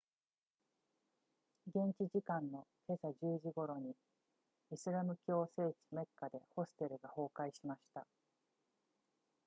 [1.67, 3.93] 現地時間の今朝10時頃に
[4.71, 8.07] イスラム教の聖地メッカでホステルが崩壊しました